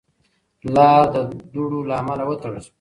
لار 0.73 1.03
د 1.13 1.15
دوړو 1.53 1.79
له 1.89 1.93
امله 2.01 2.23
وتړل 2.27 2.61
شوه. 2.65 2.69